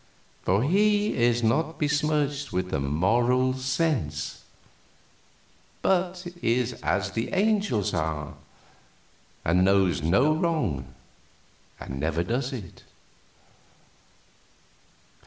[0.41, 4.41] For he is not besmirched with the Moral Sense,
[5.83, 8.33] but is as the angels are,
[9.45, 10.95] and knows no wrong,
[11.79, 12.81] and never does it."